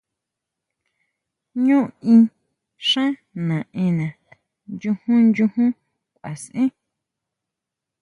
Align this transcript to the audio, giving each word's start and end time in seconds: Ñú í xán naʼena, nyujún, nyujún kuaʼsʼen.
Ñú 1.65 1.79
í 2.13 2.15
xán 2.87 3.11
naʼena, 3.47 4.07
nyujún, 4.77 5.23
nyujún 5.33 5.71
kuaʼsʼen. 6.17 6.69